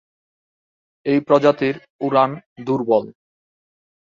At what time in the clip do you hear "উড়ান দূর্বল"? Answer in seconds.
2.01-3.05